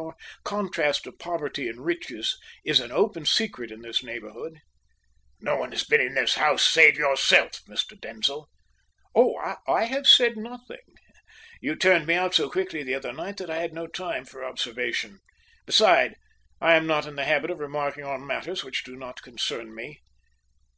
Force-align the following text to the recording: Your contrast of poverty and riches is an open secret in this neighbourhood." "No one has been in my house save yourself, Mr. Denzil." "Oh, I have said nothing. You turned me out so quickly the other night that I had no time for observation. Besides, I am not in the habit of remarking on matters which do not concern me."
Your 0.00 0.16
contrast 0.44 1.06
of 1.06 1.18
poverty 1.18 1.68
and 1.68 1.84
riches 1.84 2.38
is 2.64 2.80
an 2.80 2.90
open 2.90 3.26
secret 3.26 3.70
in 3.70 3.82
this 3.82 4.02
neighbourhood." 4.02 4.58
"No 5.42 5.56
one 5.56 5.72
has 5.72 5.84
been 5.84 6.00
in 6.00 6.14
my 6.14 6.24
house 6.26 6.66
save 6.66 6.96
yourself, 6.96 7.62
Mr. 7.68 8.00
Denzil." 8.00 8.48
"Oh, 9.14 9.56
I 9.68 9.84
have 9.84 10.06
said 10.06 10.38
nothing. 10.38 10.94
You 11.60 11.76
turned 11.76 12.06
me 12.06 12.14
out 12.14 12.32
so 12.32 12.48
quickly 12.50 12.82
the 12.82 12.94
other 12.94 13.12
night 13.12 13.36
that 13.36 13.50
I 13.50 13.58
had 13.60 13.74
no 13.74 13.86
time 13.86 14.24
for 14.24 14.42
observation. 14.42 15.18
Besides, 15.66 16.14
I 16.62 16.76
am 16.76 16.86
not 16.86 17.04
in 17.04 17.16
the 17.16 17.26
habit 17.26 17.50
of 17.50 17.58
remarking 17.60 18.04
on 18.04 18.26
matters 18.26 18.64
which 18.64 18.84
do 18.84 18.96
not 18.96 19.20
concern 19.20 19.74
me." 19.74 20.00